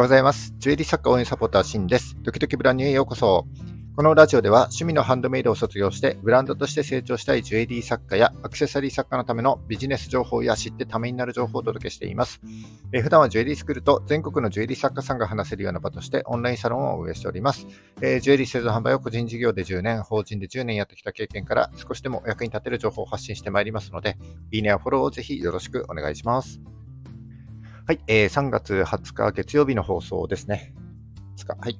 [0.00, 0.54] おはようございます。
[0.56, 2.16] ジュエリー作家応援サポーター、シンです。
[2.22, 3.46] ドキドキブランニューへようこそ。
[3.94, 12.40] このラジオでは趣味のハンドメイドを卒業してブランドとして成長したいジュエリー作家やアクセサリー作家のためのビジネス情報や知ってためになる情報をお届けしています。
[12.94, 17.66] え、普段はジュエリースクールと全国のジュエリー作家さんが話せるような場としてオンラインサロンを運営しております。
[18.00, 24.16] えー、ジュエリー製造販売を個人事業で10年、法人で10年やってきた経験から少しでもお役に立てる情報を発信してまいりますので、
[24.50, 26.58] いいねやフォローをぜひよろしくお願いします。
[27.90, 30.72] はい、えー、3月20日月曜日の放送ですね。
[31.58, 31.76] はい。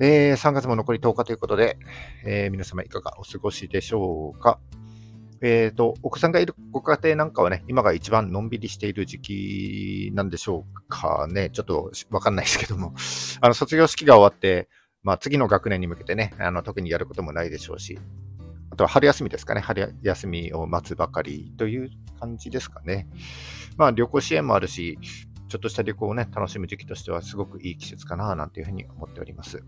[0.00, 1.76] えー、3月も残り10日ということで、
[2.24, 4.58] えー、皆様いかがお過ごしでしょうか。
[5.42, 11.50] え、ー、と、お子さんがいるご家庭なんかはね、今が一番のんびりしている時期なんでしょうかね。
[11.50, 12.94] ちょっとわかんないですけども。
[13.42, 14.70] あの、卒業式が終わって、
[15.02, 17.98] まあ次の学年に向けてね、あの、特にやることもないでしょうし、
[18.70, 19.60] あとは春休みですかね。
[19.60, 23.06] 春休みを待つばかりという感じですかね。
[23.78, 24.98] まあ、旅行支援もあるし、
[25.48, 29.62] ちょっとした旅行をね、楽しむ時期としてはすごくいい季節かな、なんていうふうに思っております。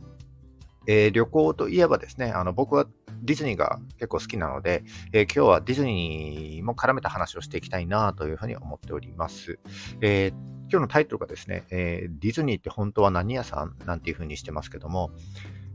[0.86, 2.86] えー、旅行といえばですね、あの僕は
[3.22, 9.58] ディズニーが結構好きなので、えー、今日はディズニーも絡めた話をしていきたいなというふうに思っております。
[10.00, 10.30] えー、
[10.70, 15.11] 今日のタイトルがですね、えディズニーって本当は何屋さんなんていうふうにしてますけども、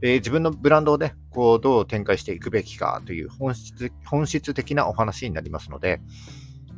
[0.02, 6.02] え自分のブランドをね、こうどう展開していくべきかという本質本質的なお話になりますので、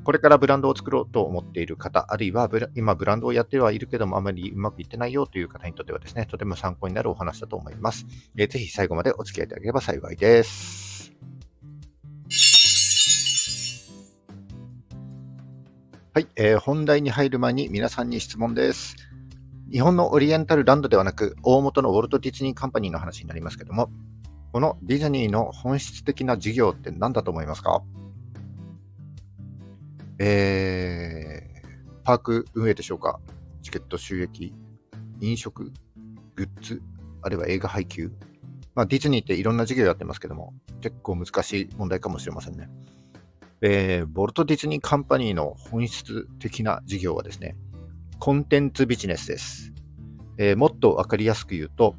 [0.08, 8.05] これからブランドを作ろうと思っている方、あるいは今ブランドをやってはいるけどもあまりうまくいってないよという方にとってはですね、とても参考になるお話だと思います。
[8.38, 11.11] えー、ぜひ最後までお付き合いいただければ幸いです。
[16.14, 18.95] はい、えー、本題に入る前に皆さんに質問です。
[19.69, 23.92] 日本のオリエンタルランドではなく、大元のウォルト・ディズニーカンパニーの話になりますけども、
[24.53, 27.83] このディズニーの本質的な事業って何だと思いますか？
[30.19, 33.19] えー、パーク運営でしょうか、
[33.61, 34.53] チケット収益、
[35.21, 35.71] 飲食、
[36.35, 36.81] グッズ、
[37.21, 38.11] あるいは映画配給。
[38.75, 42.69] まあ、ディズニーっていろんな事業やってますけども、結構難しい問題かもしれませんね。
[43.61, 47.55] えー、ボルト・ディズニーカンパニーの本質的な事業はですね、
[48.19, 49.73] コンテンツビジネスです。
[50.37, 51.95] えー、もっとわかりやすく言うと、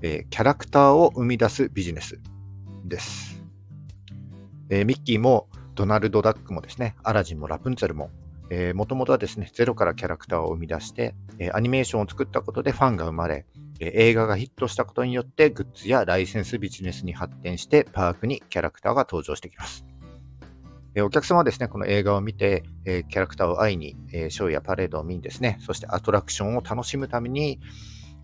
[0.00, 2.18] えー、キャラクターを生み出すビジネス
[2.84, 3.42] です。
[4.70, 8.10] えー、ミッキーもドナルド・ダックもですね、アラジンもラプンツェルも、
[8.74, 13.46] もともとはですね、ゼロからキャラクターを生み出して、えー、アニメーションを作ったことでファンが生まれ、
[13.80, 19.86] えー、映画がヒットしたことによってグッズやライセンスビジネスに発展してパークにキャラクターが登場してきます。
[20.94, 27.60] えお客様はですね、この映画を見て、えキャラクターを会いに、えショーやパレードを見にですね、そしてアトラクションを楽しむために、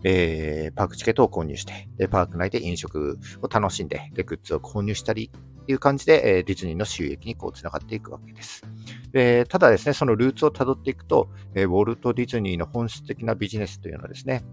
[0.03, 5.31] えー、パークチケットを購入して、で、パーク内で飲食を楽しんで、で、グッズを購入したり
[5.69, 8.63] いう感じで、え、ディズニーの収益にこう繋がっていくわけです。
[9.13, 14.43] え、ただですね、そのルーツを辿っていくと、え、ウォルト・ディズニーの本質的なビジネスというのはですね、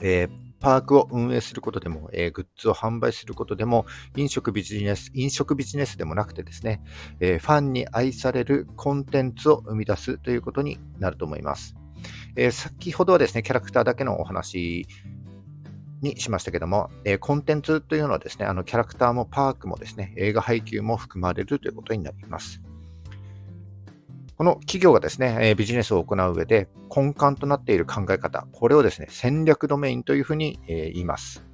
[0.00, 0.28] え、
[0.60, 3.86] パークを運営することでも、えー、グッズを販売することでも、
[4.16, 6.82] 飲食ビジネス、飲食ビジネスでもなくてですね、
[7.20, 11.76] えー、ファンに愛されるコンテンツを生み出すということになると思います。
[12.36, 14.86] えー、先ほどはですね、キャラクターだけのお話
[16.00, 22.62] にしましたけども、えー、コンテンツというのはですね、あのキャラクターもパークもですね、映画配給も含まれるということになります。
[24.36, 31.44] この企業がですね、え、ビジネスを行う上で根幹となっている考え方、これをですね、戦略ドメインというふうに、え、言います。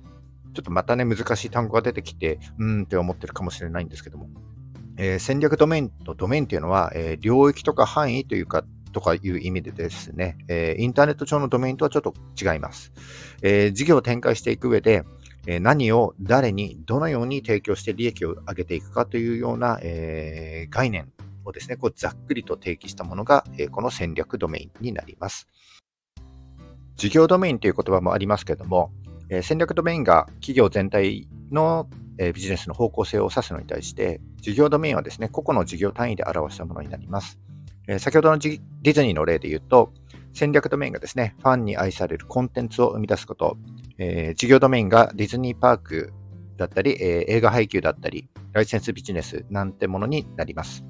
[0.52, 4.28] ちょっとまたね、難しい単語が出てきて、うーんって思ってるかもしれないんですけども、
[4.98, 12.92] えー、戦略ドメインとドメインというのは、え領域とか範囲というか、とかいう意味でですね、えー、インターネット上のドメインとはちょっと違います。
[13.42, 15.04] えー、事業を展開していく上で、
[15.46, 21.12] えー、何を誰にどのように提供して利益を上げていくかというような、え概念
[21.44, 25.48] をですね、こうざっくりと定義したものが、えこの戦略ドメインになります。
[26.96, 28.92] 事業ドメインという言葉もありますけども、
[29.28, 31.88] え戦略ドメインが企業全体の
[32.32, 37.40] ビジネスの方向性を指すのに対して、事業ドメインはですね、個々の事業単位で表したものになります。
[37.86, 39.92] え先ほどのディズニーの例で言うと、
[40.32, 43.56] 戦略ドメインがですね、ファンに愛されるコンテンツを生み出すこと、
[43.98, 46.12] えー、事業ドメインがディズニーパーク
[46.56, 50.84] だったり、えー、映画配給だったり、ライセンスビジネスなんてものになります。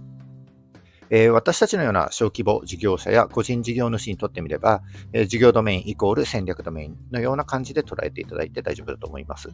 [1.11, 4.83] えー、私たちのような小規模事業者や個人事業主にとってみれば、
[5.13, 9.51] え、事業ドメインイコール戦略ドメインのような感じで捉えていただいて大丈夫だと思います。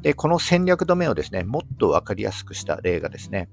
[0.00, 3.48] で、この戦略ドメインをですね、もっとわかりやすくした例がですね、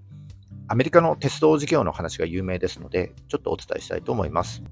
[0.68, 4.64] アメリカの鉄道事業の話が有名ですので、ちょっとお伝えしたいと思います。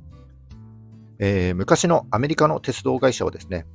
[1.19, 3.66] えー、昔のアメリカの鉄道会社はですね、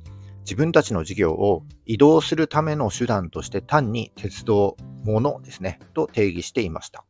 [0.41, 4.75] 自分たちの事業を移動するための手段として単に鉄道、
[5.05, 7.05] ものですね、と定義していました。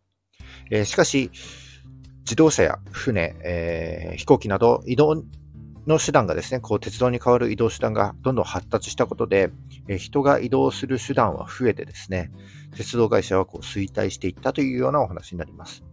[0.70, 1.32] えー、しかし、
[2.20, 5.24] 自動車や船、えー、飛行機など移動
[5.88, 9.52] の手段がですね、こう鉄道に代わる移動手段がどんどん発達したことで、
[9.88, 12.31] え人が移動する手段は増えてですね、
[12.76, 15.84] 鉄道会社はこう衰退していったというようなお話になります。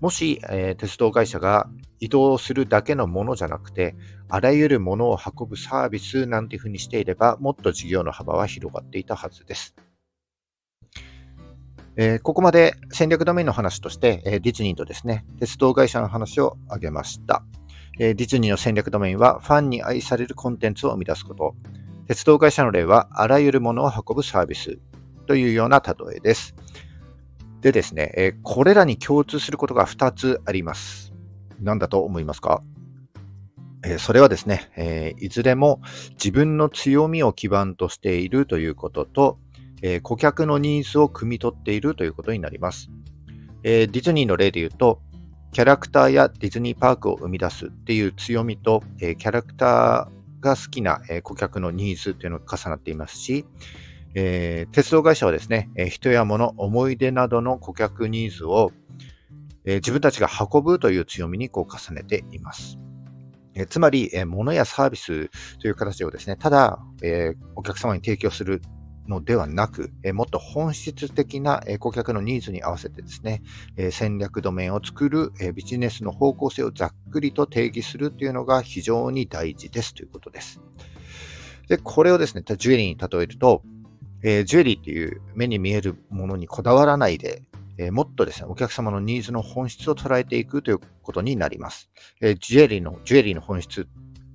[0.00, 1.68] もし、えー、鉄道会社が
[2.00, 3.94] 移動するだけのものじゃなくて、
[4.28, 9.74] あらゆるものを運ぶサービスなんていうふうにしていれば、もっと事業の幅は広がっていたはずです。
[11.96, 17.44] えー、ここまで戦略ドメインの話として、えー、ディズニーとですね、鉄道会社の話を挙げました。
[17.98, 21.54] え、ディズニーの戦略ドメインは、ファンに愛されるコンテンツを生み出すこと。
[22.06, 24.78] 鉄道会社の例は、あらゆるものを運ぶサービス
[25.26, 26.54] というような例えです。
[27.60, 31.14] でですね、えこれらに共通することが2つあります。
[31.60, 32.62] 何だと思いますか？
[33.86, 35.80] えそれはですね、えいずれも
[36.22, 39.38] 自分の強みを基盤としているということと、
[39.80, 42.90] え顧客のニーズを汲み取っているということになります。
[43.62, 45.00] えディズニーの例で言うと、
[45.54, 53.46] キャラクターやディズニーパークを生み出すっていう強みと、えキャラクターが好きな、え顧客のニーズというのが重なっていますし、
[54.16, 58.72] えー、鉄道会社はですね、え人や物、思い出などの顧客ニーズを、
[59.64, 62.76] え自分たちが運ぶという強みにこう重ねています。
[63.54, 65.30] えつまり、え物やサービス
[65.60, 68.60] という形をですね、ただ、えお客様に提供する
[69.08, 73.42] のではなく、えもっと本質的な、え顧客のニーズに合わせてですね、
[73.76, 80.60] え戦略ドメインを作る、えビジネスの方向性をざっくりと定義するというのが非常に大事ですということです。
[81.68, 83.62] で、これをですね、ジュエリーに例えると、
[84.22, 87.42] えー、ジュエリーっていう目に見えるものにこだわらないで、
[87.76, 91.90] えー、もっとですね、お客様のニーズの本質を捉えていくということになります。
[92.20, 93.86] えー、ジュエリーの、ジュエリーの本質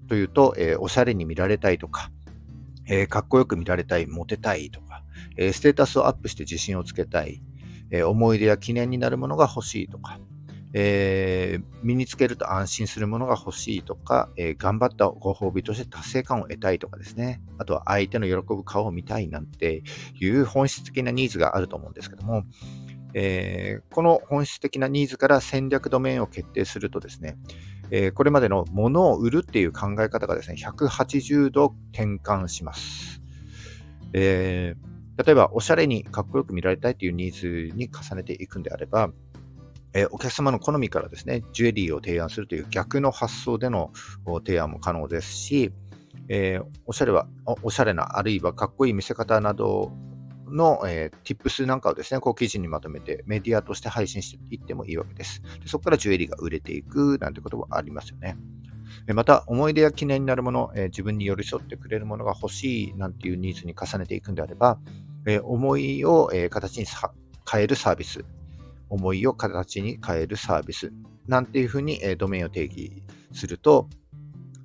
[0.07, 2.11] というと、えおしゃれに見られたいとか、
[2.89, 5.03] えー、かっこよく見られたい、モテたいとか、
[5.37, 7.41] えー、ステータスをアップして自信をつけたい、
[7.91, 10.19] えー、思い出や記念になるものが欲しいとか、
[10.73, 17.41] え身につけると安心するものが欲しいとか、え頑張ったご褒美として達成感を得たいとかですね。
[17.57, 19.81] あとは相手の喜ぶ顔を見たいなんて
[20.19, 22.43] いう本質的なニーズがあると思うんですけども、
[23.15, 27.37] えこの本質的なニーズから戦略ドメインを決定するとですね、
[27.91, 33.21] えー、これまでの物を売るっていう考え方がですね、180度転換します。
[34.13, 39.11] えー、例えば、おしゃれにかっこよく見られたいというニーズに重ねていくんであれば、
[39.93, 43.91] えー、お客様の好みからですね、ジュエリーを提案するという逆の発想での
[44.45, 45.71] 提案も可能ですし、
[46.27, 47.27] えー、おしゃれは、
[47.63, 49.91] おしゃれな、あるいはかっこいい見せ方など
[50.51, 55.41] の、えー、tips なんかをですね、こう記事にまとめてメディアとして配信していってもいいわけです。
[55.61, 58.37] でそこからジュエリーが売れていくなんてこともありますよね。
[59.13, 64.79] また、思い出や記念になるもの、えー、自分に寄り添ってくれるものが欲しいなんていうニーズに重ねていくんであれば、
[65.25, 66.85] えー、思いを、え、形に
[67.49, 68.25] 変えるサービス、
[68.89, 70.91] 思いを形に変えるサービス
[71.27, 73.03] なんていうふうに、えドメインを定義
[73.33, 73.87] すると、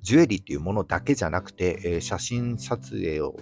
[0.01, 3.37] ジュエリーっていうものだけじゃなくて、え写真撮影を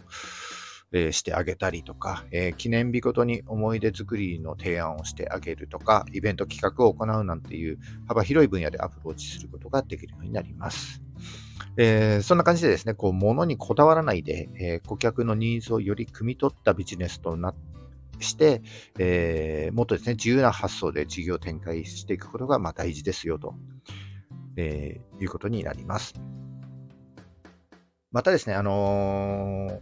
[0.94, 11.02] えーしてあげたりとか、えー、記念日ごとに思い出作りの提案をしてあげるとか、イベント企画を行うなんていう幅広い分野でアプローチすることができるようになります。
[11.78, 17.56] えー、そんな感じでですね、こう、物にこだわらないで、え、顧客のニーズをより汲み取ったビジネスとな
[18.20, 18.62] して、
[19.00, 23.56] えー、もっとですね、自由な発想で事業展開していくことが、ま、大事ですよと、
[24.56, 26.14] えいうことになります。
[28.12, 29.80] またですね、あの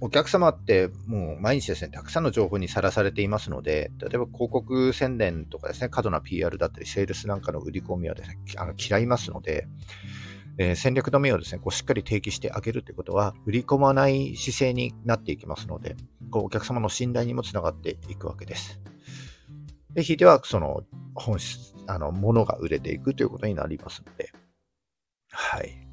[0.00, 9.66] お客様ってもう毎日ですね、たくさんの情報にさらされていますので、例えば広告宣伝とかですね、過度な PR だったり、セールスなんかの売り込みはですね、あの嫌いますので、
[10.58, 15.96] えー、戦略の目をですね、こうしっかり提起してあげるということは、売り込まない姿勢になっていきますので、
[16.30, 18.80] こうお客様の信頼にもつながっていくわけです。
[19.94, 20.82] で、ひいては、その
[21.14, 24.32] 本質、あの、ものが売れていくということになりますので、
[25.30, 25.87] はい。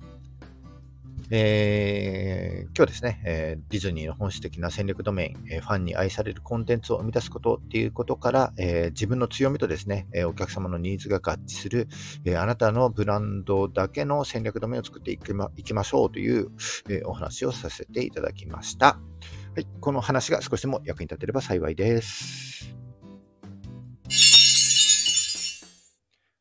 [1.31, 11.87] えー、今日ですね、えー、ディズニーの本質的な戦略ドメイン、えー、ファンに愛されるコンテンツを生み出すことっていうことから、え自分の強みとですね、えお客様のニーズが合致する、
[12.25, 16.51] えあなたのブランドだけの戦略ドメインを作っていきまいきましょうという、
[16.89, 18.99] えお話をさせていただきました。
[19.55, 22.75] はい、この話が少しでも役に立てれば幸いです。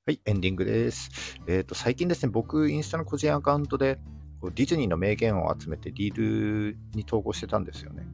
[0.07, 1.11] はい、エンディングです。
[1.47, 3.99] えっ、ー、と、最近ですね、僕、インスタの個人アカウントで、
[4.51, 6.15] ディズニーの名言を集めてリー
[6.73, 8.07] ルに投稿してたんですよね。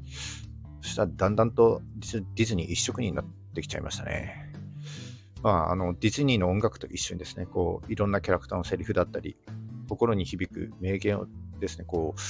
[0.82, 1.82] そしたらだんだんと
[2.34, 4.52] ディズニー一色になってきちゃいましたね。
[5.42, 9.36] まあ、あのディズニーの音楽と一緒にですね、こういろんなキャラクターのセリフだったり、
[9.88, 11.26] 心に響く名言を
[11.58, 12.20] ですね、こう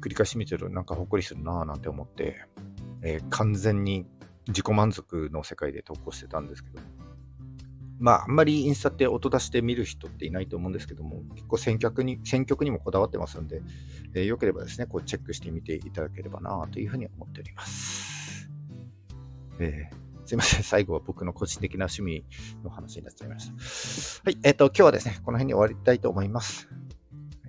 [0.00, 2.46] 繰り返し見てるとなんかほっこりするなぁなんて思って、
[3.02, 4.06] えー、完全に
[4.48, 6.80] 自己満足の世界で投稿してたんですけど、
[8.02, 13.62] まあ、あんまりインスタって音出して見る人っていないと思うんですけども、結構選曲に選曲にもこだわってますので、
[14.12, 18.50] えー、よければですね、こうチェックしてみていただければなというふうに思っております。
[19.60, 20.64] えー、すいません。
[20.64, 22.24] 最後は僕の個人的な趣味
[22.64, 24.24] の話になっちゃいました。
[24.24, 24.38] はい。
[24.42, 26.68] えっ、ー、と、今日はですね、この辺に終わりたいと思います。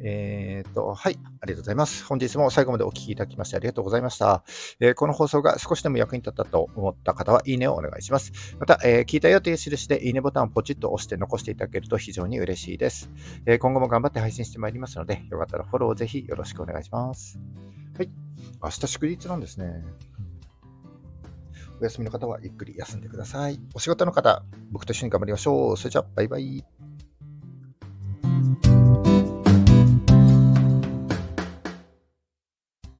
[0.01, 2.05] えっ、と、はい、ありがとうございます。
[2.05, 4.43] 本日も最後までお聞きいただきましてありがとうございました。
[4.79, 8.31] えー、この放送が少しでも役に立ったと思った方は、いいねをお願いします。
[8.59, 13.09] また、えー、聞いたよという印で、いいねボタンをポチッと押して残していただけると非常に嬉しいです。
[13.45, 17.39] え今後も頑張って配信してまいりますので、よかったらフォローをぜひよろしくお願いします。
[17.97, 18.09] はい。
[18.63, 19.83] 明日祝日なんですね。
[21.79, 23.59] お休みの方はゆっくり休んでください。
[23.73, 25.77] お仕事の方、僕と一緒に頑張りましょう。
[25.77, 26.63] それじゃあ、バイバイ。